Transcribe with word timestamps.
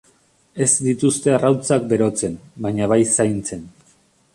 Ez 0.65 0.69
dituzte 0.85 1.35
arrautzak 1.39 1.87
berotzen, 1.93 2.41
baina 2.69 2.89
bai 2.95 3.01
zaintzen. 3.15 3.69